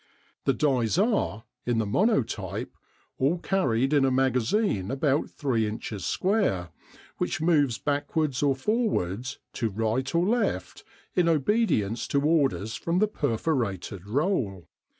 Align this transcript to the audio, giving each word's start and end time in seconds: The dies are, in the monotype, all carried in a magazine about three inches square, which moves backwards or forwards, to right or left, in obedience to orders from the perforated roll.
The 0.45 0.53
dies 0.53 0.97
are, 0.97 1.43
in 1.63 1.77
the 1.77 1.85
monotype, 1.85 2.75
all 3.19 3.37
carried 3.37 3.93
in 3.93 4.03
a 4.03 4.09
magazine 4.09 4.89
about 4.89 5.29
three 5.29 5.67
inches 5.67 6.03
square, 6.05 6.69
which 7.19 7.39
moves 7.39 7.77
backwards 7.77 8.41
or 8.41 8.55
forwards, 8.55 9.37
to 9.53 9.69
right 9.69 10.15
or 10.15 10.25
left, 10.25 10.83
in 11.13 11.29
obedience 11.29 12.07
to 12.07 12.21
orders 12.23 12.73
from 12.75 12.97
the 12.97 13.07
perforated 13.07 14.07
roll. 14.07 14.67